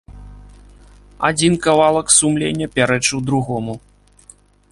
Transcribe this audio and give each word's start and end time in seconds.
Адзін 1.29 1.53
кавалак 1.65 2.07
сумлення 2.17 2.67
пярэчыў 2.79 3.19
другому. 3.31 3.73